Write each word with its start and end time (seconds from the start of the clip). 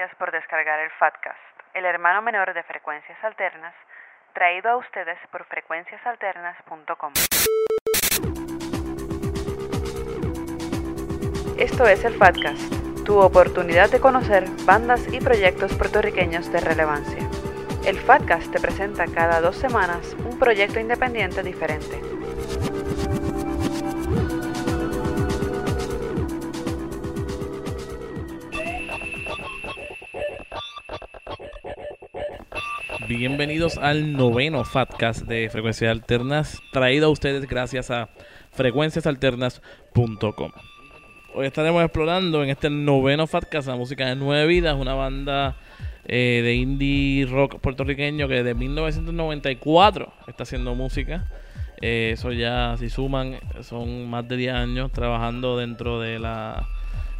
gracias 0.00 0.18
por 0.18 0.32
descargar 0.32 0.80
el 0.80 0.90
Fatcast, 0.92 1.38
el 1.74 1.84
hermano 1.84 2.22
menor 2.22 2.54
de 2.54 2.62
Frecuencias 2.62 3.22
Alternas, 3.22 3.74
traído 4.32 4.70
a 4.70 4.76
ustedes 4.78 5.18
por 5.30 5.44
frecuenciasalternas.com. 5.44 7.12
Esto 11.58 11.86
es 11.86 12.02
el 12.06 12.14
Fatcast, 12.14 13.04
tu 13.04 13.18
oportunidad 13.18 13.90
de 13.90 14.00
conocer 14.00 14.44
bandas 14.64 15.06
y 15.12 15.20
proyectos 15.20 15.76
puertorriqueños 15.76 16.50
de 16.50 16.60
relevancia. 16.60 17.28
El 17.84 17.98
Fatcast 17.98 18.50
te 18.52 18.58
presenta 18.58 19.04
cada 19.04 19.42
dos 19.42 19.56
semanas 19.56 20.14
un 20.14 20.38
proyecto 20.38 20.80
independiente 20.80 21.42
diferente. 21.42 22.19
Bienvenidos 33.10 33.76
al 33.76 34.12
noveno 34.12 34.64
Fatcast 34.64 35.26
de 35.26 35.50
Frecuencias 35.50 35.90
Alternas, 35.90 36.62
traído 36.70 37.08
a 37.08 37.10
ustedes 37.10 37.48
gracias 37.48 37.90
a 37.90 38.08
frecuenciasalternas.com. 38.52 40.52
Hoy 41.34 41.44
estaremos 41.44 41.82
explorando 41.82 42.44
en 42.44 42.50
este 42.50 42.70
noveno 42.70 43.26
Fatcast 43.26 43.66
la 43.66 43.74
música 43.74 44.06
de 44.06 44.14
Nueve 44.14 44.46
Vidas, 44.46 44.76
una 44.76 44.94
banda 44.94 45.56
eh, 46.06 46.40
de 46.44 46.54
indie 46.54 47.26
rock 47.26 47.58
puertorriqueño 47.58 48.28
que 48.28 48.44
desde 48.44 48.54
1994 48.54 50.12
está 50.28 50.44
haciendo 50.44 50.76
música. 50.76 51.26
Eh, 51.80 52.10
eso 52.12 52.30
ya, 52.30 52.76
si 52.78 52.90
suman, 52.90 53.40
son 53.62 54.08
más 54.08 54.28
de 54.28 54.36
10 54.36 54.54
años 54.54 54.92
trabajando 54.92 55.56
dentro 55.56 55.98
de 55.98 56.20
la 56.20 56.68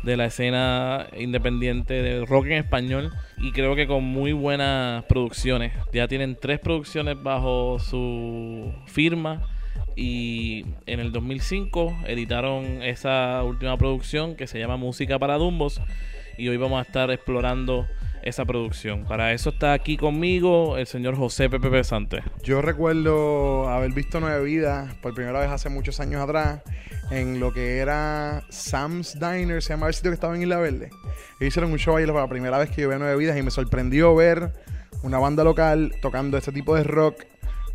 de 0.03 0.17
la 0.17 0.27
escena 0.27 1.09
independiente 1.17 2.03
de 2.03 2.25
rock 2.25 2.47
en 2.47 2.53
español 2.53 3.13
y 3.39 3.53
creo 3.53 3.77
que 3.77 3.87
con 3.87 4.05
muy 4.05 4.33
buenas 4.33 5.05
producciones. 5.05 5.73
Ya 5.93 6.09
tienen 6.09 6.37
tres 6.41 6.59
producciones 6.61 7.23
bajo 7.23 7.79
su 7.79 8.73
firma 8.87 9.43
y 9.97 10.65
en 10.87 11.01
el 11.01 11.13
2005 11.13 12.05
editaron 12.07 12.83
esa 12.83 13.43
última 13.45 13.77
producción 13.77 14.37
que 14.37 14.47
se 14.47 14.59
llama 14.59 14.77
Música 14.77 15.19
para 15.19 15.37
Dumbos 15.37 15.81
y 16.39 16.49
hoy 16.49 16.57
vamos 16.57 16.79
a 16.79 16.83
estar 16.83 17.11
explorando 17.11 17.87
esa 18.23 18.45
producción. 18.45 19.05
Para 19.05 19.33
eso 19.33 19.51
está 19.51 19.73
aquí 19.73 19.97
conmigo 19.97 20.77
el 20.77 20.87
señor 20.87 21.17
José 21.17 21.49
Pepe 21.49 21.71
Pesante. 21.71 22.23
Yo 22.43 22.63
recuerdo 22.63 23.69
haber 23.69 23.93
visto 23.93 24.21
Nueve 24.21 24.45
Vidas 24.45 24.95
por 24.97 25.15
primera 25.15 25.41
vez 25.41 25.51
hace 25.51 25.69
muchos 25.69 26.01
años 26.01 26.23
atrás 26.23 26.61
en 27.11 27.41
lo 27.41 27.53
que 27.53 27.79
era 27.79 28.45
Sam's 28.51 29.19
Diner, 29.19 29.63
se 29.63 29.71
llama 29.71 29.89
el 29.89 29.95
sitio 29.95 30.11
que 30.11 30.15
estaba 30.15 30.37
en 30.37 30.43
Isla 30.43 30.59
Verde. 30.59 30.91
E 31.41 31.47
hicieron 31.47 31.73
un 31.73 31.79
show 31.79 31.97
ahí 31.97 32.07
la 32.07 32.29
primera 32.29 32.59
vez 32.59 32.71
que 32.71 32.83
yo 32.83 32.89
vi 32.89 32.97
Nueve 32.99 33.17
Vidas 33.17 33.37
y 33.37 33.43
me 33.43 33.51
sorprendió 33.51 34.15
ver 34.15 34.53
una 35.03 35.19
banda 35.19 35.45
local 35.45 35.93
tocando 36.03 36.37
este 36.37 36.53
tipo 36.53 36.75
de 36.75 36.85
rock 36.85 37.25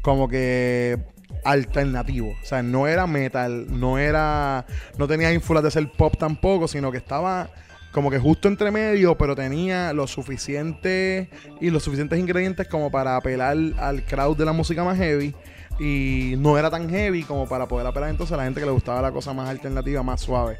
como 0.01 0.29
que 0.29 0.99
alternativo. 1.43 2.35
O 2.41 2.45
sea, 2.45 2.63
no 2.63 2.87
era 2.87 3.07
metal, 3.07 3.67
no 3.69 3.97
era. 3.97 4.65
No 4.97 5.07
tenía 5.07 5.31
ínfulas 5.33 5.63
de 5.63 5.71
ser 5.71 5.91
pop 5.91 6.15
tampoco, 6.17 6.67
sino 6.67 6.91
que 6.91 6.97
estaba 6.97 7.49
como 7.95 8.11
que 8.11 8.19
justo 8.19 8.49
entre 8.49 8.71
medio, 8.71 9.17
pero 9.17 9.37
tenía 9.37 9.93
lo 9.93 10.05
suficiente 10.05 11.29
y 11.61 11.69
los 11.69 11.81
suficientes 11.81 12.19
ingredientes 12.19 12.67
como 12.67 12.91
para 12.91 13.15
apelar 13.15 13.55
al 13.77 14.03
crowd 14.03 14.35
de 14.35 14.43
la 14.43 14.51
música 14.51 14.83
más 14.83 14.97
heavy. 14.97 15.33
Y 15.79 16.33
no 16.37 16.57
era 16.57 16.69
tan 16.69 16.89
heavy 16.89 17.23
como 17.23 17.47
para 17.47 17.69
poder 17.69 17.87
apelar 17.87 18.09
entonces 18.09 18.33
a 18.33 18.37
la 18.37 18.43
gente 18.43 18.59
que 18.59 18.65
le 18.65 18.73
gustaba 18.73 19.01
la 19.01 19.13
cosa 19.13 19.31
más 19.31 19.47
alternativa, 19.47 20.03
más 20.03 20.19
suave. 20.19 20.57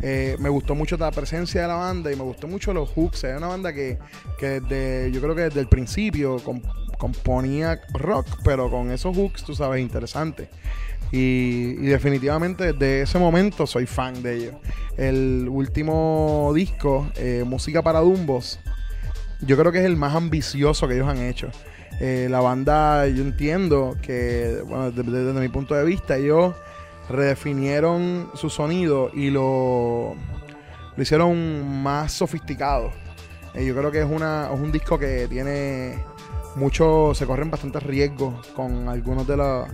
Eh, 0.00 0.36
me 0.38 0.48
gustó 0.48 0.76
mucho 0.76 0.96
la 0.96 1.10
presencia 1.10 1.62
de 1.62 1.66
la 1.66 1.74
banda 1.74 2.12
y 2.12 2.14
me 2.14 2.22
gustó 2.22 2.46
mucho 2.46 2.72
los 2.72 2.88
hooks. 2.90 3.24
Era 3.24 3.38
una 3.38 3.48
banda 3.48 3.72
que, 3.72 3.98
que 4.38 4.60
desde, 4.60 5.10
yo 5.10 5.20
creo 5.20 5.34
que 5.34 5.42
desde 5.42 5.58
el 5.58 5.66
principio 5.66 6.40
componía 6.98 7.80
rock, 7.94 8.28
pero 8.44 8.70
con 8.70 8.92
esos 8.92 9.16
hooks, 9.16 9.42
tú 9.42 9.56
sabes, 9.56 9.80
interesantes. 9.80 10.48
Y, 11.16 11.76
definitivamente 11.76 12.74
de 12.74 13.00
ese 13.00 13.18
momento 13.18 13.66
soy 13.66 13.86
fan 13.86 14.22
de 14.22 14.36
ellos. 14.36 14.54
El 14.98 15.48
último 15.50 16.52
disco, 16.54 17.10
eh, 17.16 17.42
Música 17.46 17.80
para 17.80 18.00
Dumbos, 18.00 18.60
yo 19.40 19.56
creo 19.56 19.72
que 19.72 19.78
es 19.78 19.86
el 19.86 19.96
más 19.96 20.14
ambicioso 20.14 20.86
que 20.86 20.94
ellos 20.96 21.08
han 21.08 21.22
hecho. 21.22 21.48
Eh, 22.00 22.28
la 22.30 22.40
banda, 22.40 23.06
yo 23.08 23.22
entiendo 23.22 23.96
que, 24.02 24.62
bueno, 24.66 24.90
desde, 24.90 25.40
mi 25.40 25.48
punto 25.48 25.74
de 25.74 25.86
vista, 25.86 26.18
ellos 26.18 26.54
redefinieron 27.08 28.28
su 28.34 28.50
sonido 28.50 29.10
y 29.14 29.30
lo, 29.30 30.16
lo 30.96 31.02
hicieron 31.02 31.82
más 31.82 32.12
sofisticado. 32.12 32.92
Eh, 33.54 33.64
yo 33.64 33.74
creo 33.74 33.90
que 33.90 34.00
es, 34.00 34.06
una, 34.06 34.50
es 34.52 34.60
un 34.60 34.70
disco 34.70 34.98
que 34.98 35.28
tiene 35.28 35.98
mucho, 36.56 37.14
se 37.14 37.24
corren 37.24 37.50
bastantes 37.50 37.82
riesgos 37.82 38.46
con 38.48 38.90
algunos 38.90 39.26
de 39.26 39.38
los 39.38 39.66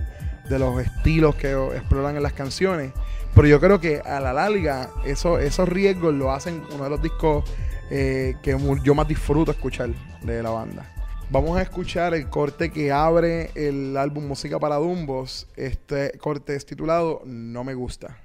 de 0.48 0.58
los 0.58 0.80
estilos 0.80 1.34
que 1.34 1.53
exploran 1.75 2.16
en 2.16 2.22
las 2.22 2.32
canciones. 2.32 2.92
Pero 3.34 3.48
yo 3.48 3.60
creo 3.60 3.80
que 3.80 4.00
a 4.00 4.20
la 4.20 4.32
larga 4.32 4.91
eso, 5.04 5.38
esos 5.38 5.69
riesgos 5.69 6.14
lo 6.14 6.32
hacen 6.32 6.62
uno 6.72 6.84
de 6.84 6.91
los 6.91 7.03
discos 7.03 7.44
eh, 7.91 8.34
que 8.42 8.56
yo 8.82 8.94
más 8.94 9.08
disfruto 9.08 9.50
escuchar 9.50 9.91
de 10.22 10.42
la 10.42 10.50
banda. 10.50 10.92
Vamos 11.31 11.56
a 11.56 11.62
escuchar 11.62 12.12
el 12.12 12.28
corte 12.28 12.70
que 12.70 12.92
abre 12.92 13.50
el 13.54 13.97
álbum 13.97 14.26
Música 14.26 14.58
para 14.58 14.76
Dumbos. 14.76 15.47
Este 15.56 16.12
corte 16.19 16.54
es 16.54 16.66
titulado 16.66 17.22
No 17.25 17.64
me 17.64 17.72
gusta. 17.72 18.19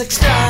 Extraños 0.00 0.49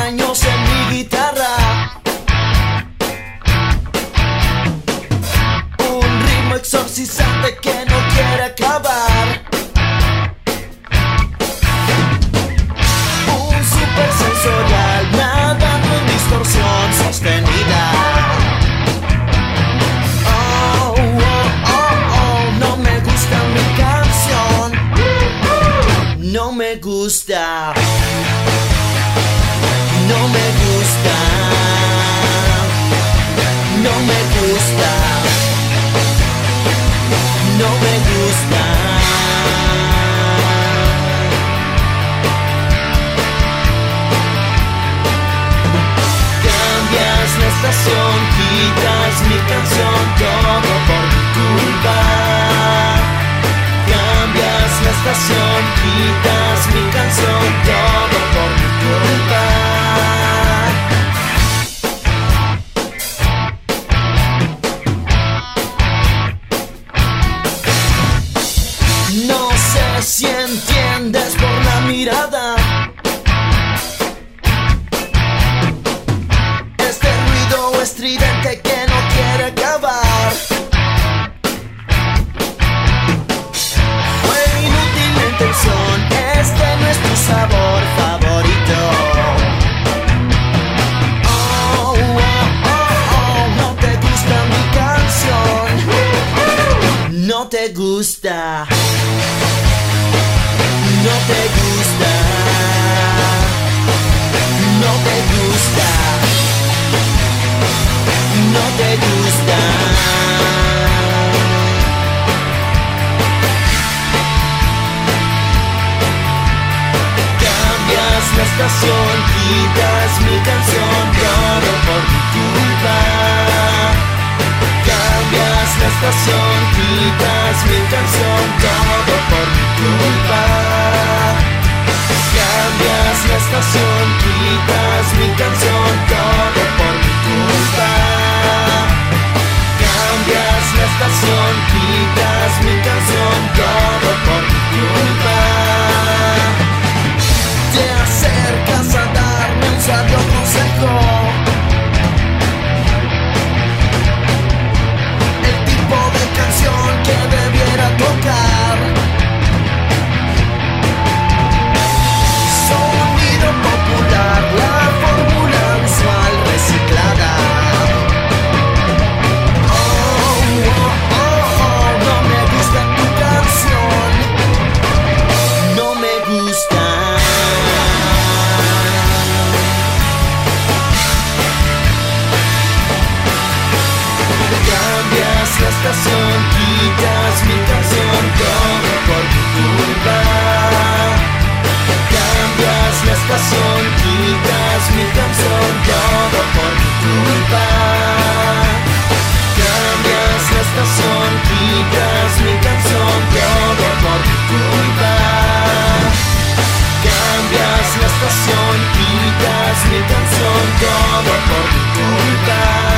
Estación, 208.31 208.77
quitas 208.93 209.85
mi 209.91 209.99
canción, 210.07 210.63
todo 210.79 211.33
por 211.49 211.65
mi 211.73 211.83
culpa. 211.95 212.90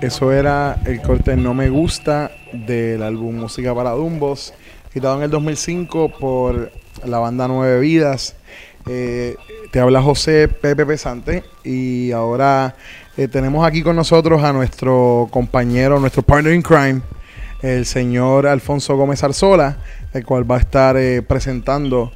Eso 0.00 0.32
era 0.32 0.80
el 0.86 1.02
corte 1.02 1.36
No 1.36 1.52
Me 1.52 1.68
Gusta 1.68 2.30
del 2.54 3.02
álbum 3.02 3.36
Música 3.36 3.74
para 3.74 3.90
Dumbos, 3.90 4.54
quitado 4.94 5.18
en 5.18 5.24
el 5.24 5.30
2005 5.30 6.12
por 6.18 6.72
la 7.04 7.18
banda 7.18 7.46
Nueve 7.46 7.80
Vidas. 7.80 8.34
Eh, 8.86 9.36
te 9.70 9.78
habla 9.78 10.00
José 10.00 10.48
Pepe 10.48 10.86
Pesante 10.86 11.44
y 11.64 12.12
ahora 12.12 12.76
eh, 13.18 13.28
tenemos 13.28 13.66
aquí 13.66 13.82
con 13.82 13.94
nosotros 13.94 14.42
a 14.42 14.54
nuestro 14.54 15.28
compañero, 15.30 16.00
nuestro 16.00 16.22
partner 16.22 16.54
in 16.54 16.62
crime, 16.62 17.02
el 17.60 17.84
señor 17.84 18.46
Alfonso 18.46 18.96
Gómez 18.96 19.22
Arzola, 19.22 19.76
el 20.14 20.24
cual 20.24 20.50
va 20.50 20.56
a 20.56 20.60
estar 20.60 20.96
eh, 20.96 21.20
presentando 21.20 22.10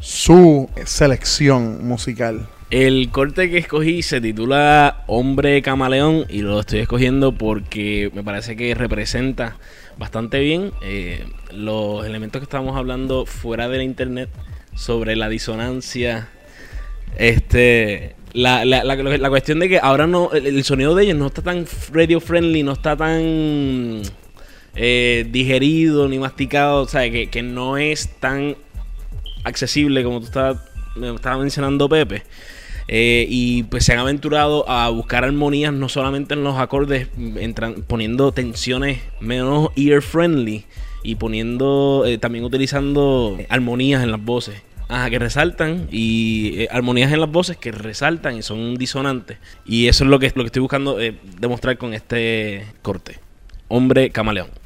su 0.00 0.68
selección 0.84 1.88
musical. 1.88 2.46
El 2.72 3.10
corte 3.10 3.50
que 3.50 3.58
escogí 3.58 4.00
se 4.00 4.22
titula 4.22 5.04
Hombre 5.06 5.60
Camaleón 5.60 6.24
y 6.30 6.40
lo 6.40 6.58
estoy 6.58 6.78
escogiendo 6.78 7.32
porque 7.32 8.10
me 8.14 8.24
parece 8.24 8.56
que 8.56 8.74
representa 8.74 9.58
bastante 9.98 10.40
bien 10.40 10.72
eh, 10.80 11.22
los 11.52 12.06
elementos 12.06 12.40
que 12.40 12.44
estábamos 12.44 12.78
hablando 12.78 13.26
fuera 13.26 13.68
de 13.68 13.76
la 13.76 13.84
internet 13.84 14.30
sobre 14.74 15.16
la 15.16 15.28
disonancia. 15.28 16.30
Este, 17.18 18.16
la, 18.32 18.64
la, 18.64 18.84
la, 18.84 19.28
cuestión 19.28 19.58
de 19.58 19.68
que 19.68 19.78
ahora 19.78 20.06
no, 20.06 20.32
el, 20.32 20.46
el 20.46 20.64
sonido 20.64 20.94
de 20.94 21.04
ellos 21.04 21.18
no 21.18 21.26
está 21.26 21.42
tan 21.42 21.66
radio 21.92 22.20
friendly, 22.20 22.62
no 22.62 22.72
está 22.72 22.96
tan 22.96 24.00
eh, 24.76 25.28
digerido 25.30 26.08
ni 26.08 26.18
masticado, 26.18 26.80
o 26.80 26.88
sea, 26.88 27.02
que, 27.10 27.28
que 27.28 27.42
no 27.42 27.76
es 27.76 28.18
tan 28.18 28.56
accesible 29.44 30.02
como 30.04 30.20
tú 30.20 30.24
estabas, 30.24 30.56
me 30.96 31.14
estaba 31.14 31.36
mencionando 31.36 31.86
Pepe. 31.86 32.22
Eh, 32.88 33.26
y 33.28 33.64
pues 33.64 33.84
se 33.84 33.92
han 33.92 33.98
aventurado 33.98 34.68
a 34.68 34.88
buscar 34.90 35.24
armonías 35.24 35.72
no 35.72 35.88
solamente 35.88 36.34
en 36.34 36.44
los 36.44 36.58
acordes, 36.58 37.08
entran, 37.36 37.82
poniendo 37.86 38.32
tensiones 38.32 39.00
menos 39.20 39.70
ear 39.76 40.02
friendly 40.02 40.64
y 41.02 41.16
poniendo 41.16 42.04
eh, 42.06 42.18
también 42.18 42.44
utilizando 42.44 43.38
armonías 43.48 44.02
en 44.02 44.10
las 44.10 44.22
voces. 44.22 44.62
Ajá, 44.88 45.08
que 45.08 45.18
resaltan 45.18 45.88
y 45.90 46.60
eh, 46.60 46.68
armonías 46.70 47.12
en 47.12 47.20
las 47.20 47.30
voces 47.30 47.56
que 47.56 47.72
resaltan 47.72 48.36
y 48.36 48.42
son 48.42 48.76
disonantes. 48.76 49.38
Y 49.64 49.88
eso 49.88 50.04
es 50.04 50.10
lo 50.10 50.18
que, 50.18 50.32
lo 50.34 50.42
que 50.42 50.46
estoy 50.46 50.60
buscando 50.60 50.98
demostrar 51.40 51.78
con 51.78 51.94
este 51.94 52.66
corte. 52.82 53.18
Hombre 53.68 54.10
camaleón. 54.10 54.61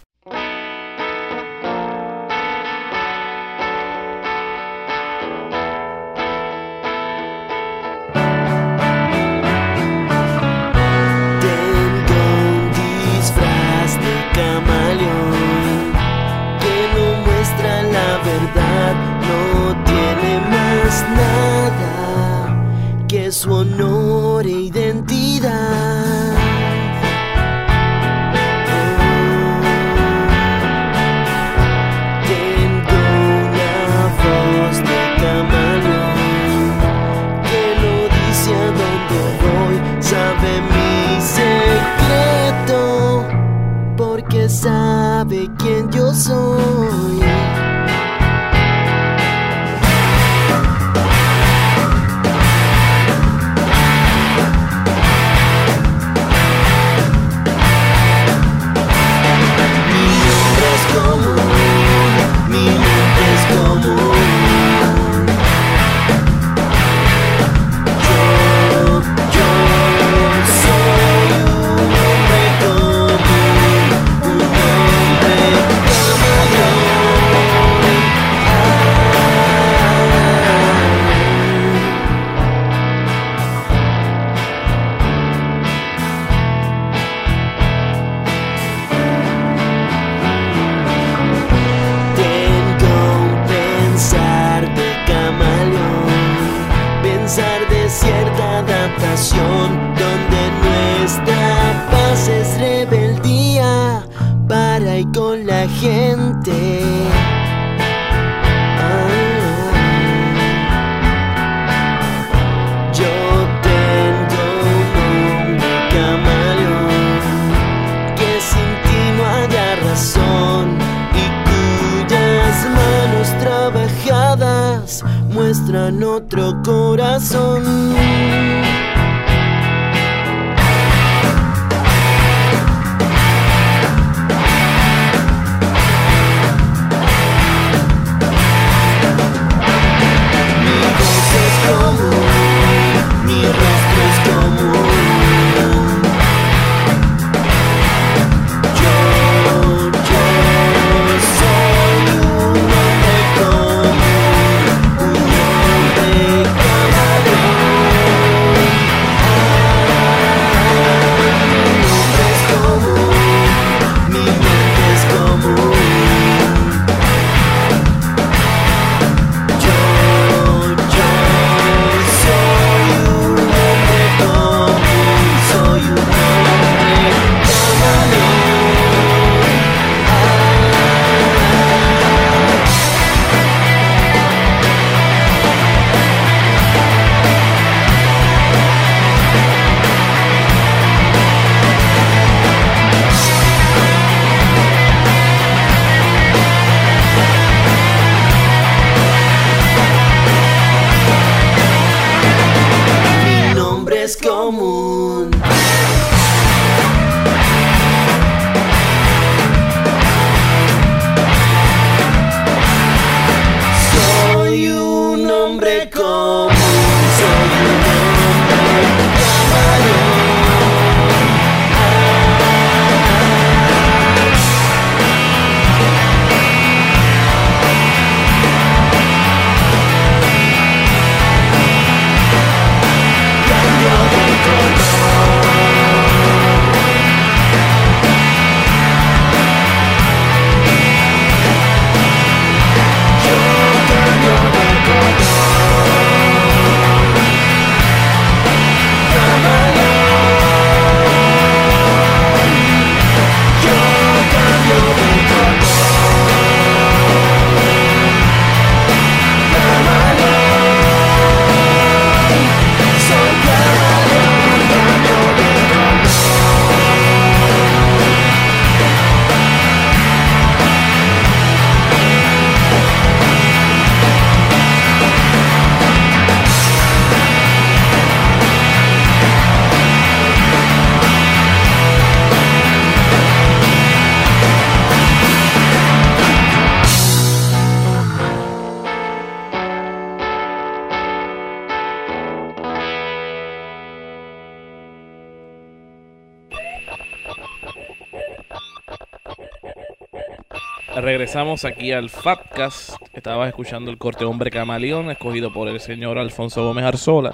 Regresamos 301.06 301.64
aquí 301.64 301.92
al 301.92 302.10
Fatcast. 302.10 302.96
Estabas 303.12 303.46
escuchando 303.46 303.92
el 303.92 303.96
corte 303.96 304.24
Hombre 304.24 304.50
Camaleón, 304.50 305.08
escogido 305.08 305.52
por 305.52 305.68
el 305.68 305.78
señor 305.78 306.18
Alfonso 306.18 306.64
Gómez 306.64 306.84
Arzola. 306.84 307.32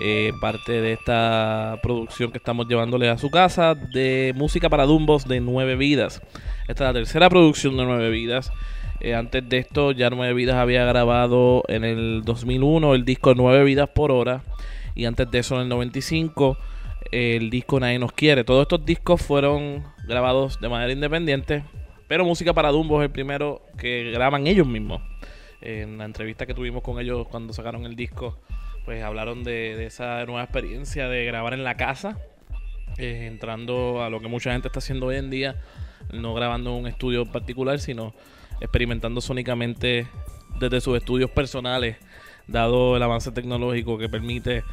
eh, 0.00 0.32
parte 0.40 0.72
de 0.72 0.94
esta 0.94 1.78
producción 1.80 2.32
que 2.32 2.38
estamos 2.38 2.66
llevándole 2.66 3.08
a 3.08 3.16
su 3.16 3.30
casa 3.30 3.76
de 3.76 4.32
música 4.34 4.68
para 4.68 4.84
Dumbos 4.84 5.28
de 5.28 5.38
Nueve 5.38 5.76
Vidas. 5.76 6.20
Esta 6.66 6.72
es 6.72 6.88
la 6.88 6.92
tercera 6.92 7.30
producción 7.30 7.76
de 7.76 7.84
Nueve 7.84 8.10
Vidas. 8.10 8.50
Eh, 8.98 9.14
antes 9.14 9.48
de 9.48 9.58
esto, 9.58 9.92
ya 9.92 10.10
Nueve 10.10 10.34
Vidas 10.34 10.56
había 10.56 10.84
grabado 10.84 11.62
en 11.68 11.84
el 11.84 12.22
2001 12.24 12.96
el 12.96 13.04
disco 13.04 13.32
Nueve 13.36 13.62
Vidas 13.62 13.90
por 13.90 14.10
Hora. 14.10 14.42
Y 14.96 15.04
antes 15.04 15.30
de 15.30 15.38
eso, 15.38 15.54
en 15.54 15.62
el 15.62 15.68
95, 15.68 16.58
el 17.12 17.48
disco 17.48 17.78
Nadie 17.78 18.00
Nos 18.00 18.10
Quiere. 18.10 18.42
Todos 18.42 18.62
estos 18.62 18.84
discos 18.84 19.22
fueron 19.22 19.84
grabados 20.04 20.60
de 20.60 20.68
manera 20.68 20.92
independiente. 20.92 21.62
Pero 22.08 22.24
Música 22.24 22.54
para 22.54 22.70
Dumbo 22.70 23.02
es 23.02 23.06
el 23.06 23.12
primero 23.12 23.62
que 23.76 24.10
graban 24.10 24.46
ellos 24.46 24.66
mismos. 24.66 25.02
En 25.60 25.98
la 25.98 26.06
entrevista 26.06 26.46
que 26.46 26.54
tuvimos 26.54 26.82
con 26.82 26.98
ellos 26.98 27.28
cuando 27.28 27.52
sacaron 27.52 27.84
el 27.84 27.96
disco, 27.96 28.38
pues 28.86 29.04
hablaron 29.04 29.44
de, 29.44 29.84
esa 29.84 30.24
nueva 30.24 30.42
experiencia 30.42 31.08
de 31.08 31.26
grabar 31.26 31.52
en 31.52 31.64
la 31.64 31.76
casa. 31.76 32.18
eh, 32.96 33.26
entrando 33.26 34.02
a 34.02 34.10
lo 34.10 34.20
que 34.20 34.28
mucha 34.28 34.52
gente 34.52 34.68
está 34.68 34.78
haciendo 34.78 35.06
hoy 35.06 35.16
en 35.16 35.28
día. 35.28 35.56
No 36.10 36.32
grabando 36.32 36.70
en 36.70 36.76
un 36.84 36.86
estudio 36.86 37.26
particular, 37.26 37.78
sino 37.78 38.14
experimentando 38.60 39.20
sónicamente 39.20 40.08
desde 40.58 40.80
sus 40.80 40.96
estudios 40.96 41.30
personales, 41.30 41.98
dado 42.46 42.96
el 42.96 43.02
avance 43.02 43.30
tecnológico 43.30 43.98
que 43.98 44.08
permite 44.08 44.64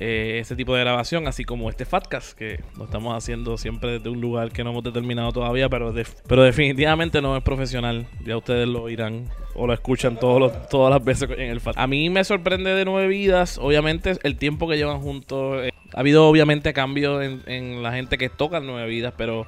eh, 0.00 0.38
ese 0.40 0.56
tipo 0.56 0.74
de 0.74 0.80
grabación, 0.80 1.28
así 1.28 1.44
como 1.44 1.68
este 1.70 1.84
Fatcast, 1.84 2.36
que 2.36 2.60
lo 2.78 2.84
estamos 2.86 3.14
haciendo 3.16 3.56
siempre 3.58 3.92
desde 3.92 4.08
un 4.08 4.20
lugar 4.20 4.50
que 4.50 4.64
no 4.64 4.70
hemos 4.70 4.82
determinado 4.82 5.30
todavía, 5.32 5.68
pero, 5.68 5.94
pero 6.26 6.42
definitivamente 6.42 7.20
no 7.22 7.36
es 7.36 7.42
profesional. 7.42 8.06
Ya 8.24 8.36
ustedes 8.36 8.66
lo 8.66 8.88
irán 8.88 9.26
o 9.54 9.66
lo 9.66 9.72
escuchan 9.74 10.18
todos 10.18 10.40
los- 10.40 10.68
todas 10.68 10.90
las 10.90 11.04
veces 11.04 11.28
en 11.30 11.50
el 11.50 11.60
Fatcast. 11.60 11.82
A 11.82 11.86
mí 11.86 12.08
me 12.10 12.24
sorprende 12.24 12.74
de 12.74 12.84
Nueve 12.84 13.08
Vidas, 13.08 13.58
obviamente, 13.58 14.14
el 14.22 14.36
tiempo 14.36 14.66
que 14.68 14.76
llevan 14.76 15.00
juntos. 15.00 15.64
eh, 15.64 15.70
ha 15.94 16.00
habido 16.00 16.26
obviamente 16.28 16.72
cambios 16.72 17.22
en, 17.22 17.42
en 17.46 17.82
la 17.82 17.92
gente 17.92 18.16
que 18.16 18.28
toca 18.28 18.60
Nueve 18.60 18.88
Vidas, 18.88 19.12
pero 19.16 19.46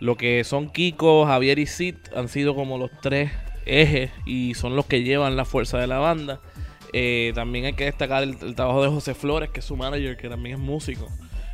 lo 0.00 0.16
que 0.16 0.42
son 0.42 0.68
Kiko, 0.70 1.26
Javier 1.26 1.58
y 1.60 1.66
Sid 1.66 1.94
han 2.16 2.28
sido 2.28 2.54
como 2.54 2.76
los 2.78 2.90
tres 3.02 3.30
ejes 3.66 4.10
y 4.26 4.54
son 4.54 4.74
los 4.74 4.86
que 4.86 5.04
llevan 5.04 5.36
la 5.36 5.44
fuerza 5.44 5.78
de 5.78 5.86
la 5.86 5.98
banda. 5.98 6.40
Eh, 6.92 7.32
también 7.34 7.64
hay 7.64 7.72
que 7.72 7.84
destacar 7.84 8.22
el, 8.22 8.54
trabajo 8.54 8.82
de 8.82 8.88
José 8.88 9.14
Flores, 9.14 9.50
que 9.50 9.60
es 9.60 9.66
su 9.66 9.76
manager, 9.76 10.16
que 10.16 10.28
también 10.28 10.56
es 10.56 10.60
músico 10.60 11.08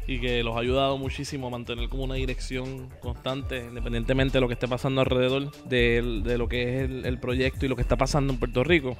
y 0.06 0.20
que 0.20 0.42
los 0.42 0.56
ha 0.56 0.60
ayudado 0.60 0.96
muchísimo 0.96 1.48
a 1.48 1.50
mantener 1.50 1.88
como 1.90 2.04
una 2.04 2.14
dirección 2.14 2.88
constante, 3.00 3.66
independientemente 3.68 4.38
de 4.38 4.40
lo 4.40 4.48
que 4.48 4.54
esté 4.54 4.66
pasando 4.66 5.02
alrededor 5.02 5.52
de, 5.64 6.00
lo 6.38 6.48
que 6.48 6.76
es 6.76 6.90
el, 7.04 7.18
proyecto 7.18 7.66
y 7.66 7.68
lo 7.68 7.76
que 7.76 7.82
está 7.82 7.96
pasando 7.96 8.32
en 8.32 8.38
Puerto 8.38 8.64
Rico. 8.64 8.96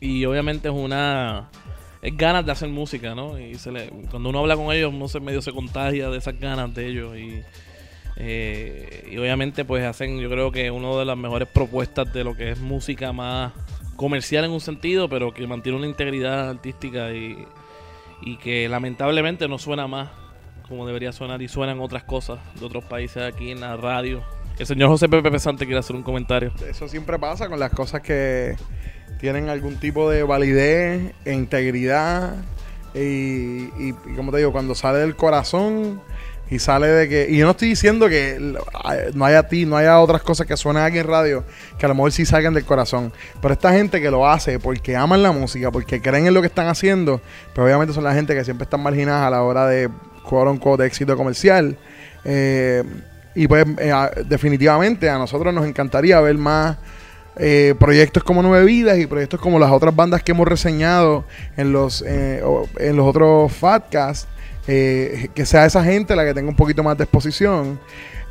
Y 0.00 0.24
obviamente 0.24 0.68
es 0.68 0.74
una 0.74 1.50
es 2.00 2.16
ganas 2.16 2.46
de 2.46 2.52
hacer 2.52 2.70
música, 2.70 3.14
¿no? 3.14 3.38
Y 3.38 3.56
se 3.56 3.70
le, 3.70 3.90
cuando 4.10 4.30
uno 4.30 4.40
habla 4.40 4.56
con 4.56 4.72
ellos, 4.72 4.92
uno 4.92 5.06
se 5.06 5.20
medio 5.20 5.42
se 5.42 5.52
contagia 5.52 6.08
de 6.08 6.18
esas 6.18 6.40
ganas 6.40 6.74
de 6.74 6.86
ellos 6.86 7.16
y 7.16 7.42
Eh, 8.16 9.08
y 9.10 9.16
obviamente 9.16 9.64
pues 9.64 9.84
hacen 9.84 10.20
yo 10.20 10.28
creo 10.28 10.52
que 10.52 10.70
una 10.70 10.94
de 10.96 11.04
las 11.04 11.16
mejores 11.16 11.48
propuestas 11.48 12.12
de 12.12 12.24
lo 12.24 12.36
que 12.36 12.50
es 12.50 12.58
música 12.60 13.12
más 13.12 13.52
comercial 13.96 14.44
en 14.44 14.50
un 14.50 14.60
sentido, 14.60 15.08
pero 15.08 15.32
que 15.34 15.46
mantiene 15.46 15.78
una 15.78 15.86
integridad 15.86 16.50
artística 16.50 17.12
y, 17.12 17.46
y 18.22 18.36
que 18.38 18.68
lamentablemente 18.68 19.48
no 19.48 19.58
suena 19.58 19.86
más 19.86 20.10
como 20.68 20.86
debería 20.86 21.12
sonar 21.12 21.42
y 21.42 21.48
suenan 21.48 21.80
otras 21.80 22.02
cosas 22.04 22.38
de 22.58 22.64
otros 22.64 22.84
países 22.84 23.22
aquí 23.22 23.50
en 23.50 23.60
la 23.60 23.76
radio. 23.76 24.22
El 24.58 24.66
señor 24.66 24.88
José 24.88 25.08
Pepe 25.08 25.30
Pesante 25.30 25.66
quiere 25.66 25.80
hacer 25.80 25.94
un 25.96 26.02
comentario. 26.02 26.52
Eso 26.68 26.88
siempre 26.88 27.18
pasa 27.18 27.48
con 27.48 27.58
las 27.60 27.70
cosas 27.72 28.00
que 28.00 28.56
tienen 29.20 29.48
algún 29.50 29.76
tipo 29.76 30.08
de 30.08 30.22
validez 30.22 31.12
e 31.24 31.32
integridad. 31.34 32.36
Y, 32.94 32.98
y- 32.98 33.94
y 34.06 34.14
como 34.16 34.30
te 34.32 34.38
digo, 34.38 34.52
cuando 34.52 34.74
sale 34.74 34.98
del 34.98 35.16
corazón 35.16 36.00
y 36.52 36.58
sale 36.58 36.86
de 36.86 37.08
que. 37.08 37.26
Y 37.30 37.38
yo 37.38 37.46
no 37.46 37.52
estoy 37.52 37.70
diciendo 37.70 38.10
que 38.10 38.38
no 39.14 39.24
haya 39.24 39.48
ti, 39.48 39.64
no 39.64 39.76
haya 39.76 39.98
otras 39.98 40.22
cosas 40.22 40.46
que 40.46 40.54
suenan 40.56 40.84
aquí 40.84 40.98
en 40.98 41.06
radio 41.06 41.44
que 41.78 41.86
a 41.86 41.88
lo 41.88 41.94
mejor 41.94 42.12
sí 42.12 42.26
salgan 42.26 42.52
del 42.52 42.66
corazón. 42.66 43.10
Pero 43.40 43.54
esta 43.54 43.72
gente 43.72 44.02
que 44.02 44.10
lo 44.10 44.28
hace 44.28 44.58
porque 44.58 44.94
aman 44.94 45.22
la 45.22 45.32
música, 45.32 45.70
porque 45.70 46.02
creen 46.02 46.26
en 46.26 46.34
lo 46.34 46.42
que 46.42 46.48
están 46.48 46.68
haciendo, 46.68 47.22
pero 47.54 47.64
obviamente 47.64 47.94
son 47.94 48.04
la 48.04 48.12
gente 48.12 48.34
que 48.34 48.44
siempre 48.44 48.64
están 48.64 48.82
marginadas 48.82 49.26
a 49.26 49.30
la 49.30 49.42
hora 49.42 49.66
de 49.66 49.88
quote 50.22 50.82
de 50.82 50.86
éxito 50.86 51.16
comercial. 51.16 51.78
Eh, 52.24 52.84
y 53.34 53.48
pues 53.48 53.64
eh, 53.78 53.92
definitivamente 54.26 55.08
a 55.08 55.16
nosotros 55.16 55.54
nos 55.54 55.66
encantaría 55.66 56.20
ver 56.20 56.36
más 56.36 56.76
eh, 57.36 57.74
proyectos 57.78 58.22
como 58.22 58.42
Nueve 58.42 58.66
Vidas 58.66 58.98
y 58.98 59.06
proyectos 59.06 59.40
como 59.40 59.58
las 59.58 59.70
otras 59.70 59.96
bandas 59.96 60.22
que 60.22 60.32
hemos 60.32 60.46
reseñado 60.46 61.24
en 61.56 61.72
los, 61.72 62.04
eh, 62.06 62.42
en 62.78 62.96
los 62.96 63.06
otros 63.06 63.52
Fatcasts, 63.52 64.28
eh, 64.66 65.28
que 65.34 65.44
sea 65.46 65.66
esa 65.66 65.82
gente 65.84 66.14
la 66.16 66.24
que 66.24 66.34
tenga 66.34 66.48
un 66.48 66.56
poquito 66.56 66.82
más 66.82 66.96
de 66.96 67.04
exposición 67.04 67.78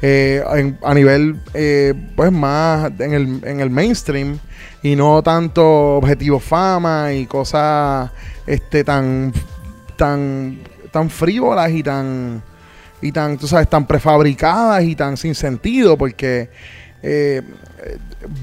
eh, 0.02 0.44
a 0.82 0.94
nivel 0.94 1.40
eh, 1.54 1.94
pues 2.16 2.32
más 2.32 2.92
en 3.00 3.14
el, 3.14 3.42
en 3.44 3.60
el 3.60 3.70
mainstream 3.70 4.40
y 4.82 4.96
no 4.96 5.22
tanto 5.22 5.98
objetivo 5.98 6.40
fama 6.40 7.14
y 7.14 7.26
cosas 7.28 8.10
este 8.48 8.84
tan 8.84 9.32
tan 9.98 10.60
tan 10.92 11.10
frívolas 11.10 11.70
y 11.72 11.84
tan 11.84 12.42
y 13.02 13.12
tan 13.12 13.38
tú 13.38 13.48
sabes 13.48 13.70
tan 13.70 13.86
prefabricadas 13.86 14.84
y 14.84 14.96
tan 14.96 15.18
sin 15.18 15.36
sentido 15.36 15.98
porque 15.98 16.50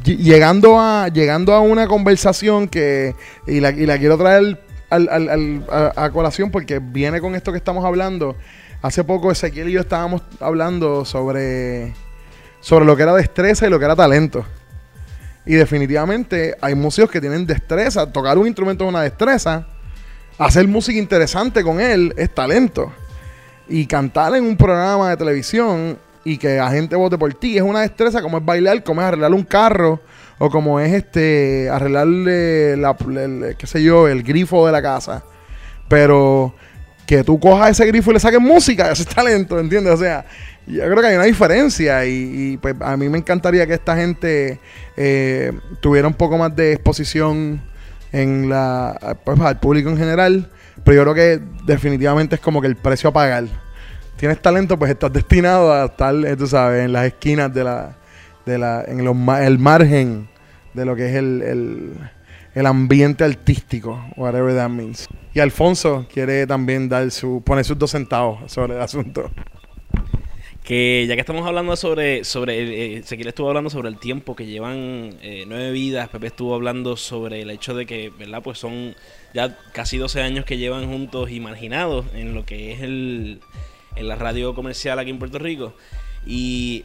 ll- 0.05 0.17
llegando 0.19 0.81
a 0.81 1.09
llegando 1.09 1.55
a 1.55 1.61
una 1.61 1.87
conversación 1.87 2.69
que 2.69 3.15
y 3.47 3.61
la, 3.61 3.71
y 3.71 3.87
la 3.87 3.99
quiero 3.99 4.17
traer 4.19 4.61
al, 4.91 5.09
al- 5.09 5.93
a 5.97 6.11
colación 6.11 6.51
porque 6.51 6.79
viene 6.79 7.21
con 7.21 7.35
esto 7.35 7.53
que 7.53 7.59
estamos 7.59 7.85
hablando. 7.85 8.37
Hace 8.81 9.03
poco 9.05 9.31
Ezequiel 9.33 9.69
y 9.69 9.73
yo 9.73 9.81
estábamos 9.81 10.23
hablando 10.41 11.05
sobre 11.05 11.95
sobre 12.61 12.85
lo 12.85 12.97
que 12.97 13.03
era 13.05 13.15
destreza 13.15 13.67
y 13.67 13.71
lo 13.71 13.79
que 13.79 13.85
era 13.85 13.97
talento. 13.97 14.45
Y 15.47 15.55
definitivamente 15.55 16.55
hay 16.61 16.75
músicos 16.75 17.11
que 17.11 17.21
tienen 17.21 17.47
destreza. 17.47 18.11
Tocar 18.13 18.37
un 18.39 18.47
instrumento 18.47 18.85
es 18.85 18.91
una 18.91 19.03
destreza. 19.03 19.67
Hacer 20.39 20.69
música 20.69 20.99
interesante 20.99 21.63
con 21.63 21.81
él 21.81 22.13
es 22.17 22.35
talento. 22.35 22.93
Y 23.69 23.87
cantar 23.87 24.35
en 24.37 24.45
un 24.45 24.57
programa 24.57 25.11
de 25.11 25.17
televisión 25.17 25.99
y 26.25 26.37
que 26.37 26.57
la 26.57 26.71
gente 26.71 26.97
vote 26.97 27.17
por 27.17 27.33
ti 27.35 27.57
es 27.57 27.63
una 27.63 27.81
destreza 27.81 28.21
como 28.21 28.39
es 28.39 28.45
bailar, 28.45 28.83
como 28.83 29.01
es 29.01 29.07
arreglar 29.07 29.33
un 29.33 29.43
carro 29.45 30.01
o 30.39 30.51
como 30.51 30.81
es 30.81 30.93
este 30.93 31.69
arreglarle 31.71 32.77
la, 32.77 32.97
el- 33.11 33.57
qué 33.57 33.67
sé 33.67 33.83
yo, 33.83 34.09
el 34.09 34.23
grifo 34.23 34.67
de 34.67 34.73
la 34.73 34.83
casa. 34.83 35.25
Pero 35.89 36.55
que 37.07 37.25
tú 37.25 37.41
cojas 37.41 37.71
ese 37.71 37.87
grifo 37.87 38.11
y 38.11 38.15
le 38.15 38.21
saques 38.21 38.41
música, 38.41 38.91
ese 38.91 39.03
es 39.03 39.09
talento, 39.15 39.59
¿entiendes? 39.59 39.95
O 39.95 39.97
sea, 39.97 40.25
yo 40.67 40.83
creo 40.85 41.01
que 41.01 41.07
hay 41.07 41.15
una 41.17 41.25
diferencia 41.25 42.05
y, 42.05 42.59
pues 42.59 42.75
a 42.81 42.97
mí 42.97 43.09
me 43.09 43.19
encantaría 43.19 43.67
que 43.67 43.75
esta 43.75 43.97
gente 43.97 44.61
eh, 44.97 45.53
tuviera 45.81 46.07
un 46.07 46.15
poco 46.15 46.37
más 46.37 46.55
de 46.55 46.73
exposición 46.75 47.63
en 48.13 48.49
la 48.51 49.17
pues, 49.25 49.41
al 49.41 49.59
público 49.59 49.89
en 49.89 49.97
general, 49.97 50.51
pero 50.85 50.97
yo 51.05 51.13
creo 51.13 51.15
que 51.15 51.43
definitivamente 51.65 52.35
es 52.37 52.41
como 52.41 52.61
que 52.61 52.67
el 52.67 52.77
precio 52.77 53.11
a 53.11 53.13
pagar. 53.13 53.45
Tienes 54.17 54.43
talento, 54.43 54.79
pues 54.79 54.91
estás 54.91 55.13
destinado 55.13 55.73
a 55.73 55.87
estar, 55.87 56.15
eh, 56.15 56.37
tú 56.37 56.47
sabes, 56.47 56.85
en 56.85 56.93
las 56.93 57.07
esquinas 57.07 57.55
de 57.55 57.65
la, 57.65 57.97
de 58.49 58.59
la, 58.59 58.85
en 58.87 59.05
los 59.05 59.15
el 59.41 59.59
margen 59.59 60.29
de 60.75 60.85
lo 60.85 60.97
que 60.97 61.11
es 61.11 61.15
el, 61.15 61.43
el, 61.43 61.93
el 62.55 62.67
ambiente 62.67 63.25
artístico, 63.25 64.03
whatever 64.17 64.55
that 64.55 64.71
means. 64.71 65.07
Y 65.35 65.41
Alfonso 65.41 66.07
quiere 66.13 66.47
también 66.47 66.89
dar 66.89 67.11
su, 67.11 67.43
poner 67.45 67.65
sus 67.65 67.79
dos 67.79 67.91
centavos 67.91 68.51
sobre 68.51 68.75
el 68.75 68.81
asunto. 68.81 69.31
Que 70.65 71.07
ya 71.09 71.15
que 71.15 71.21
estamos 71.21 71.47
hablando 71.47 71.77
sobre, 71.77 72.25
sobre 72.25 72.59
eh, 72.59 72.97
Ezequiel 72.99 73.29
estuvo 73.29 73.49
hablando 73.49 73.71
sobre 73.71 73.89
el 73.89 73.99
tiempo 73.99 74.37
que 74.37 74.45
llevan 74.45 75.17
eh, 75.23 75.45
nueve 75.47 75.71
vidas, 75.71 76.09
Pepe 76.11 76.27
estuvo 76.27 76.55
hablando 76.55 76.97
sobre 76.97 77.41
el 77.41 77.51
hecho 77.51 77.75
de 77.75 77.87
que, 77.87 78.11
¿verdad? 78.19 78.43
Pues 78.43 78.59
son 78.59 78.95
ya 79.33 79.57
casi 79.73 79.97
12 79.97 80.21
años 80.21 80.45
que 80.45 80.59
llevan 80.59 80.87
juntos 80.87 81.31
y 81.31 81.41
marginados 81.41 82.07
en 82.15 82.35
lo 82.35 82.45
que 82.45 82.73
es 82.73 82.83
el, 82.83 83.41
en 83.97 84.09
la 84.09 84.17
radio 84.17 84.55
comercial 84.55 84.99
aquí 84.99 85.11
en 85.11 85.19
Puerto 85.19 85.39
Rico. 85.39 85.75
Y 86.27 86.85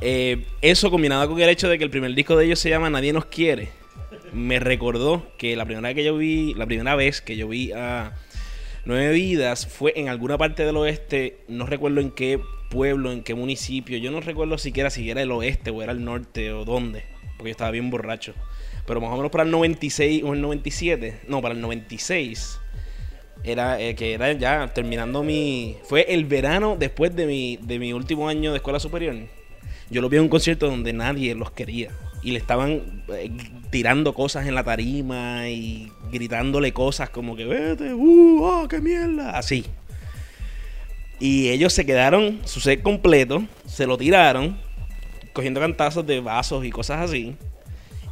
eh, 0.00 0.44
eso 0.62 0.90
combinado 0.90 1.28
con 1.28 1.40
el 1.40 1.48
hecho 1.48 1.68
de 1.68 1.78
que 1.78 1.84
el 1.84 1.90
primer 1.90 2.14
disco 2.14 2.36
de 2.36 2.46
ellos 2.46 2.58
se 2.58 2.70
llama 2.70 2.90
Nadie 2.90 3.12
nos 3.12 3.26
quiere, 3.26 3.70
me 4.32 4.60
recordó 4.60 5.26
que 5.38 5.56
la 5.56 5.64
primera 5.64 5.94
que 5.94 6.04
yo 6.04 6.16
vi, 6.16 6.54
la 6.54 6.66
primera 6.66 6.94
vez 6.94 7.20
que 7.20 7.36
yo 7.36 7.48
vi 7.48 7.72
a 7.72 8.12
Nueve 8.84 9.12
Vidas 9.12 9.66
fue 9.66 9.92
en 9.96 10.08
alguna 10.08 10.38
parte 10.38 10.64
del 10.64 10.76
oeste, 10.76 11.38
no 11.48 11.66
recuerdo 11.66 12.00
en 12.00 12.10
qué 12.10 12.40
pueblo, 12.70 13.12
en 13.12 13.22
qué 13.22 13.34
municipio, 13.34 13.98
yo 13.98 14.10
no 14.10 14.20
recuerdo 14.20 14.58
siquiera 14.58 14.90
si 14.90 15.10
era 15.10 15.22
el 15.22 15.32
oeste 15.32 15.70
o 15.70 15.82
era 15.82 15.92
el 15.92 16.04
norte 16.04 16.52
o 16.52 16.64
dónde, 16.64 17.04
porque 17.36 17.50
yo 17.50 17.52
estaba 17.52 17.70
bien 17.70 17.90
borracho. 17.90 18.34
Pero 18.86 19.00
más 19.00 19.10
o 19.10 19.16
menos 19.16 19.30
para 19.30 19.44
el 19.44 19.50
96 19.50 20.22
o 20.24 20.32
el 20.32 20.40
97, 20.40 21.20
no, 21.28 21.42
para 21.42 21.54
el 21.54 21.60
96, 21.60 22.60
era 23.44 23.80
eh, 23.80 23.94
que 23.94 24.14
era 24.14 24.32
ya 24.32 24.72
terminando 24.72 25.22
mi... 25.22 25.76
Fue 25.84 26.06
el 26.08 26.24
verano 26.24 26.76
después 26.78 27.14
de 27.14 27.26
mi, 27.26 27.58
de 27.60 27.78
mi 27.78 27.92
último 27.92 28.28
año 28.28 28.52
de 28.52 28.56
escuela 28.58 28.80
superior. 28.80 29.16
Yo 29.90 30.00
lo 30.02 30.08
vi 30.08 30.16
en 30.16 30.24
un 30.24 30.28
concierto 30.28 30.68
donde 30.68 30.92
nadie 30.92 31.34
los 31.34 31.50
quería. 31.50 31.90
Y 32.22 32.32
le 32.32 32.38
estaban 32.38 33.04
eh, 33.08 33.30
tirando 33.70 34.12
cosas 34.12 34.46
en 34.46 34.54
la 34.54 34.64
tarima 34.64 35.48
y 35.48 35.90
gritándole 36.10 36.72
cosas 36.72 37.10
como 37.10 37.36
que 37.36 37.44
vete, 37.44 37.94
uh, 37.94 38.46
ah, 38.46 38.66
qué 38.68 38.80
mierda. 38.80 39.38
Así. 39.38 39.64
Y 41.20 41.48
ellos 41.48 41.72
se 41.72 41.84
quedaron 41.86 42.40
su 42.44 42.60
set 42.60 42.82
completo, 42.82 43.44
se 43.66 43.86
lo 43.86 43.96
tiraron, 43.98 44.56
cogiendo 45.32 45.60
cantazos 45.60 46.06
de 46.06 46.20
vasos 46.20 46.64
y 46.64 46.70
cosas 46.70 47.08
así. 47.08 47.36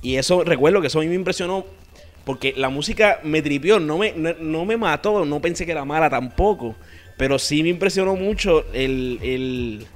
Y 0.03 0.17
eso, 0.17 0.45
recuerdo 0.45 0.81
que 0.81 0.87
eso 0.89 0.99
a 1.01 1.03
mí 1.03 1.09
me 1.09 1.15
impresionó 1.15 1.67
porque 2.25 2.55
la 2.57 2.69
música 2.69 3.21
me 3.23 3.43
tripió, 3.43 3.79
no 3.79 3.99
me, 3.99 4.12
no 4.12 4.65
me 4.65 4.77
mató, 4.77 5.25
no 5.25 5.41
pensé 5.41 5.65
que 5.67 5.73
era 5.73 5.85
mala 5.85 6.11
tampoco. 6.11 6.75
Pero 7.17 7.39
sí 7.39 7.62
me 7.62 7.69
impresionó 7.71 8.15
mucho 8.17 8.65
el, 8.73 9.19
el- 9.23 9.87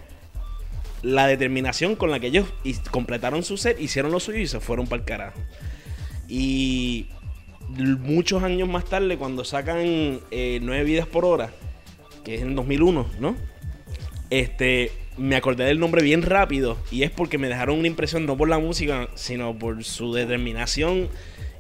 la 1.03 1.27
determinación 1.27 1.97
con 1.97 2.11
la 2.11 2.21
que 2.21 2.29
ellos 2.29 2.47
completaron 2.91 3.43
su 3.43 3.57
set, 3.57 3.81
hicieron 3.81 4.11
lo 4.13 4.21
suyo 4.21 4.39
y 4.39 4.47
se 4.47 4.61
fueron 4.61 4.87
para 4.87 5.01
el 5.01 5.07
carajo. 5.07 5.41
Y 6.29 7.07
muchos 7.69 8.43
años 8.43 8.69
más 8.69 8.85
tarde, 8.85 9.17
cuando 9.17 9.45
sacan 9.45 10.21
eh, 10.31 10.59
Nueve 10.63 10.85
Vidas 10.85 11.07
por 11.07 11.25
Hora, 11.25 11.51
que 12.25 12.35
es 12.35 12.43
en 12.43 12.55
2001, 12.55 13.07
¿no? 13.21 13.37
Este, 14.31 14.93
me 15.17 15.37
acordé 15.37 15.65
del 15.65 15.81
nombre 15.81 16.03
bien 16.03 16.23
rápido 16.23 16.77
y 16.91 17.03
es 17.03 17.11
porque 17.11 17.39
me 17.39 17.49
dejaron 17.49 17.79
una 17.79 17.89
impresión 17.89 18.27
no 18.27 18.37
por 18.37 18.49
la 18.49 18.59
música, 18.59 19.09
sino 19.15 19.59
por 19.59 19.83
su 19.85 20.13
determinación 20.13 21.09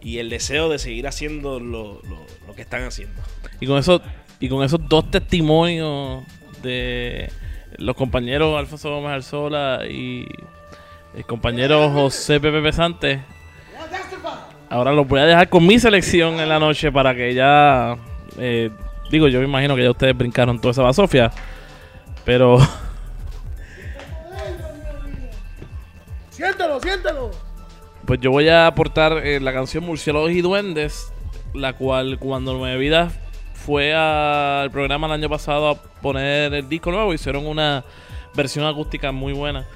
y 0.00 0.18
el 0.18 0.31
deseo 0.31 0.68
de 0.68 0.79
seguir 0.79 1.07
haciendo 1.09 1.59
lo, 1.61 2.00
lo- 2.09 2.26
lo 2.46 2.55
que 2.55 2.62
están 2.62 2.85
haciendo. 2.85 3.20
Y 3.61 3.66
con 3.66 3.79
eso, 3.79 4.00
y 4.38 4.48
con 4.48 4.64
esos 4.64 4.81
dos 4.88 5.11
testimonios 5.11 6.24
de 6.62 7.31
los 7.78 7.96
compañeros 7.96 8.59
Alfonso 8.59 8.90
Gómez 8.90 9.12
Arzola 9.12 9.87
y 9.88 10.26
el 11.14 11.24
compañero 11.24 11.90
José 11.90 12.40
Pepe 12.40 12.61
Pesante, 12.62 13.20
ahora 14.68 14.92
los 14.92 15.06
voy 15.09 15.20
a 15.20 15.24
dejar 15.26 15.48
con 15.48 15.66
mi 15.66 15.78
selección 15.78 16.40
en 16.40 16.48
la 16.48 16.59
noche 16.59 16.92
para 16.92 17.14
que 17.14 17.35
ya, 17.35 17.96
eh, 18.38 18.70
digo, 19.11 19.28
yo 19.28 19.40
me 19.40 19.46
imagino 19.46 19.74
que 19.76 19.83
ya 19.83 19.90
ustedes 19.90 20.16
brincaron 20.16 20.61
toda 20.61 20.72
esa 20.72 20.83
basofia, 20.83 21.33
pero 22.24 22.59
Siéntelo, 26.30 26.80
siéntelo. 26.80 27.30
pues 28.06 28.20
yo 28.20 28.30
voy 28.30 28.48
a 28.48 28.66
aportar 28.66 29.26
eh, 29.26 29.40
la 29.40 29.52
canción 29.52 29.85
Murciélagos 29.85 30.30
y 30.30 30.40
Duendes, 30.40 31.12
la 31.52 31.74
cual 31.74 32.18
cuando 32.18 32.54
Nueve 32.54 32.78
Vidas 32.78 33.12
fue 33.64 33.94
al 33.94 34.70
programa 34.70 35.07
el 35.07 35.12
año 35.12 35.29
pasado 35.29 35.68
a 35.68 35.75
poner 35.75 36.55
el 36.55 36.68
disco 36.68 36.90
nuevo, 36.90 37.12
hicieron 37.12 37.46
una 37.46 37.85
versión 38.35 38.64
acústica 38.66 39.12
muy 39.12 39.33
buena. 39.33 39.66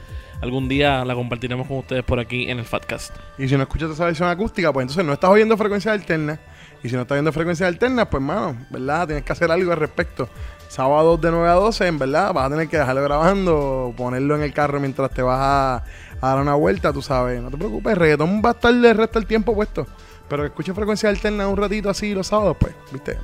algún 0.41 0.69
día 0.69 1.05
la 1.05 1.15
compartiremos 1.15 1.67
con 1.67 1.79
ustedes 1.79 2.03
por 2.03 2.19
aquí 2.19 2.51
en 2.51 2.59
el 2.59 2.65
Fatcast. 2.65 3.15
Y 3.39 3.49
si 3.49 3.57
no 3.57 3.63
escuchas 3.63 3.91
esa 3.91 4.07
versión 4.07 4.29
acústica, 4.29 4.73
pues 4.73 4.85
entonces 4.85 5.05
no 5.05 5.13
estás 5.13 5.31
oyendo 5.31 5.57
frecuencias 5.57 5.95
alternas. 5.95 6.39
Y 6.83 6.89
si 6.89 6.97
no 6.97 7.03
estás 7.03 7.17
oyendo 7.17 7.33
frecuencias 7.33 7.67
alternas, 7.67 8.09
pues, 8.11 8.23
mano, 8.23 8.57
¿verdad? 8.69 9.07
Tienes 9.07 9.25
que 9.25 9.33
hacer 9.33 9.51
algo 9.51 9.73
al 9.73 9.79
respecto. 9.79 10.29
Sábado 10.69 11.17
de 11.17 11.31
9 11.31 11.49
a 11.49 11.53
12, 11.53 11.87
en 11.87 11.99
verdad, 11.99 12.35
vas 12.35 12.47
a 12.47 12.51
tener 12.51 12.69
que 12.69 12.77
dejarlo 12.77 13.03
grabando, 13.03 13.95
ponerlo 13.97 14.35
en 14.37 14.43
el 14.43 14.53
carro 14.53 14.81
mientras 14.81 15.11
te 15.11 15.23
vas 15.23 15.39
a, 15.41 15.85
dar 16.21 16.39
una 16.39 16.55
vuelta, 16.55 16.93
tú 16.93 17.01
sabes. 17.01 17.41
No 17.41 17.51
te 17.51 17.57
preocupes, 17.57 17.97
reggaetón 17.97 18.43
va 18.45 18.51
a 18.51 18.53
estar 18.53 18.73
el 18.73 18.97
resto 18.97 19.19
del 19.19 19.27
tiempo 19.27 19.55
puesto. 19.55 19.87
Pero 20.29 20.43
que 20.43 20.49
escuches 20.49 20.75
frecuencias 20.75 21.11
alternas 21.11 21.47
un 21.47 21.57
ratito 21.57 21.89
así 21.89 22.15
los 22.15 22.27
sábados, 22.27 22.57
pues, 22.59 22.75
¿viste? 22.93 23.19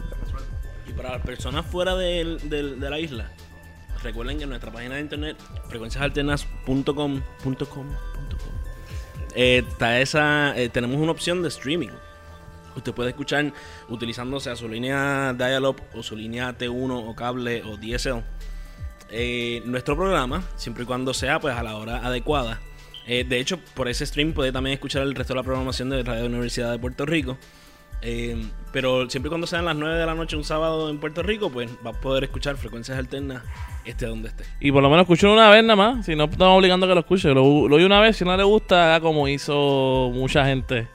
Para 1.00 1.16
las 1.16 1.24
personas 1.24 1.64
fuera 1.64 1.96
de 1.96 2.76
la 2.78 2.98
isla, 2.98 3.30
recuerden 4.02 4.36
que 4.36 4.42
en 4.42 4.50
nuestra 4.50 4.70
página 4.70 4.96
de 4.96 5.00
internet, 5.00 5.34
frecuenciasalternas.com, 5.70 6.62
punto 6.66 6.94
com, 6.94 7.22
punto 7.42 7.68
com, 7.70 7.86
eh, 9.34 9.64
está 9.66 9.98
esa, 10.02 10.54
eh, 10.58 10.68
tenemos 10.68 10.98
una 10.98 11.12
opción 11.12 11.40
de 11.40 11.48
streaming. 11.48 11.88
Usted 12.76 12.92
puede 12.92 13.08
escuchar 13.10 13.50
utilizando 13.88 14.36
o 14.36 14.40
sea, 14.40 14.56
su 14.56 14.68
línea 14.68 15.32
dial-up 15.32 15.80
o 15.94 16.02
su 16.02 16.16
línea 16.16 16.58
T1 16.58 16.90
o 16.92 17.14
cable 17.16 17.62
o 17.62 17.78
DSL. 17.78 18.22
eh, 19.10 19.62
nuestro 19.64 19.96
programa, 19.96 20.44
siempre 20.56 20.82
y 20.82 20.86
cuando 20.86 21.14
sea 21.14 21.40
pues 21.40 21.56
a 21.56 21.62
la 21.62 21.76
hora 21.76 22.06
adecuada. 22.06 22.60
De 23.06 23.40
hecho, 23.40 23.58
por 23.74 23.88
ese 23.88 24.04
stream 24.04 24.34
puede 24.34 24.52
también 24.52 24.74
escuchar 24.74 25.02
el 25.02 25.14
resto 25.14 25.32
de 25.32 25.38
la 25.38 25.44
programación 25.44 25.88
de 25.88 26.02
Radio 26.02 26.26
Universidad 26.26 26.70
de 26.70 26.78
Puerto 26.78 27.06
Rico. 27.06 27.38
Eh, 28.02 28.42
pero 28.72 29.10
siempre 29.10 29.28
y 29.28 29.30
cuando 29.30 29.46
sean 29.46 29.64
las 29.64 29.76
9 29.76 29.98
de 29.98 30.06
la 30.06 30.14
noche 30.14 30.36
un 30.36 30.44
sábado 30.44 30.88
en 30.88 30.98
Puerto 30.98 31.22
Rico, 31.22 31.50
pues 31.50 31.70
va 31.84 31.90
a 31.90 32.00
poder 32.00 32.24
escuchar 32.24 32.56
frecuencias 32.56 32.98
alternas 32.98 33.42
esté 33.84 34.06
donde 34.06 34.28
esté. 34.28 34.44
Y 34.60 34.72
por 34.72 34.82
lo 34.82 34.90
menos 34.90 35.04
escuchen 35.04 35.30
una 35.30 35.50
vez 35.50 35.62
nada 35.62 35.76
más. 35.76 36.06
Si 36.06 36.14
no 36.14 36.24
estamos 36.24 36.58
obligando 36.58 36.86
a 36.86 36.88
que 36.88 36.94
lo 36.94 37.00
escuche. 37.00 37.28
Lo, 37.28 37.68
lo 37.68 37.76
oye 37.76 37.86
una 37.86 38.00
vez. 38.00 38.16
Si 38.16 38.24
no 38.24 38.36
le 38.36 38.44
gusta, 38.44 38.98
como 39.00 39.28
hizo 39.28 40.10
mucha 40.12 40.44
gente 40.46 40.88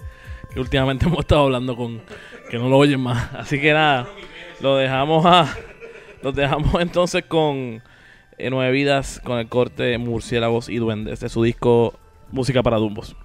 que 0.54 0.60
últimamente 0.60 1.06
hemos 1.08 1.20
estado 1.20 1.44
hablando 1.44 1.76
con. 1.76 2.02
Que 2.50 2.58
no 2.58 2.70
lo 2.70 2.78
oyen 2.78 3.02
más. 3.02 3.34
Así 3.34 3.60
que 3.60 3.74
nada. 3.74 4.08
Lo 4.62 4.78
dejamos 4.78 5.26
a. 5.26 5.54
Los 6.22 6.36
dejamos 6.36 6.74
entonces 6.80 7.24
con 7.28 7.82
eh, 8.38 8.50
Nueve 8.50 8.72
Vidas. 8.72 9.22
Con 9.24 9.40
el 9.40 9.48
corte 9.48 9.98
Murciélagos 9.98 10.70
y 10.70 10.78
Duendes. 10.78 11.20
De 11.20 11.30
su 11.30 11.44
disco 11.44 11.94
Música 12.32 12.64
para 12.64 12.78
Dumbos. 12.78 13.16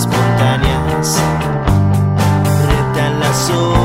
Espontáneas, 0.00 1.20
retan 2.66 3.20
las 3.20 3.50
horas 3.50 3.79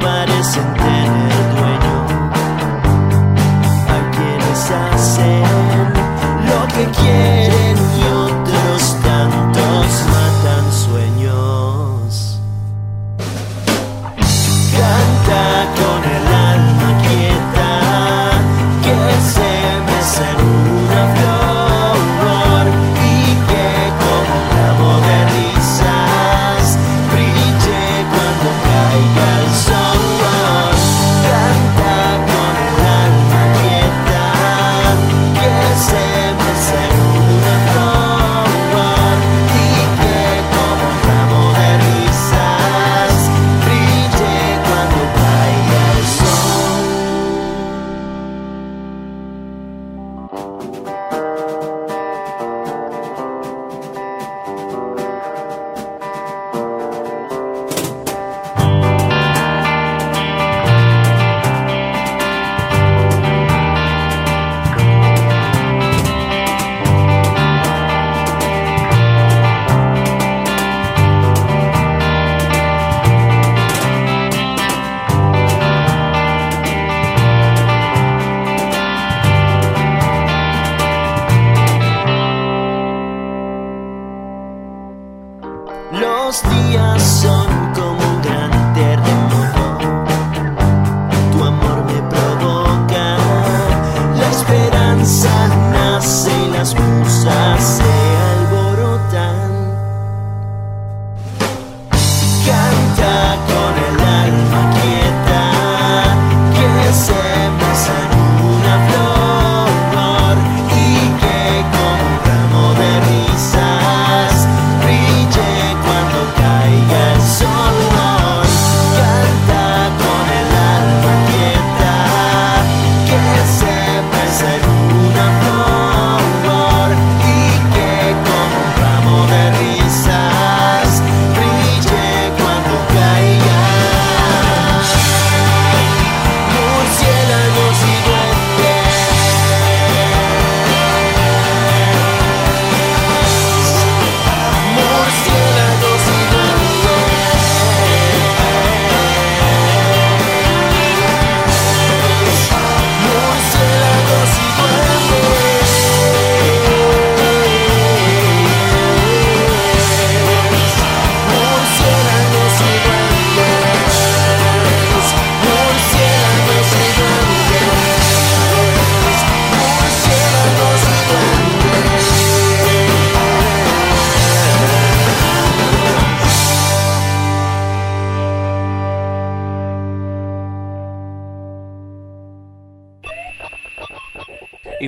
parecen 0.00 0.74
tener 0.74 1.44
dueño. 1.54 1.96
Hay 3.88 4.02
quienes 4.16 4.70
hacen 4.70 5.47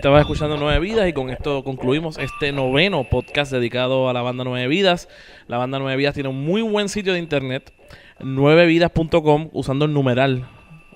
estabas 0.01 0.23
escuchando 0.23 0.57
Nueve 0.57 0.81
Vidas 0.81 1.07
y 1.11 1.13
con 1.13 1.29
esto 1.29 1.63
concluimos 1.63 2.17
este 2.17 2.53
noveno 2.53 3.05
podcast 3.05 3.53
dedicado 3.53 4.09
a 4.09 4.15
la 4.15 4.23
banda 4.23 4.45
Nueve 4.45 4.67
Vidas. 4.67 5.11
La 5.47 5.59
banda 5.59 5.79
Nueve 5.79 5.99
Vidas 5.99 6.15
tiene 6.15 6.31
un 6.31 6.43
muy 6.43 6.63
buen 6.63 6.89
sitio 6.89 7.13
de 7.13 7.19
internet, 7.19 7.71
nuevevidas.com, 8.19 9.51
usando 9.53 9.85
el 9.85 9.93
numeral, 9.93 10.49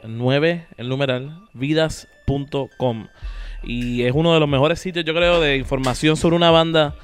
el 0.02 0.16
9, 0.16 0.68
el 0.78 0.88
numeral, 0.88 1.38
vidas.com. 1.52 3.08
Y 3.62 4.04
es 4.04 4.12
uno 4.14 4.32
de 4.32 4.40
los 4.40 4.48
mejores 4.48 4.80
sitios, 4.80 5.04
yo 5.04 5.12
creo, 5.12 5.38
de 5.38 5.58
información 5.58 6.16
sobre 6.16 6.36
una 6.36 6.50
banda, 6.50 6.94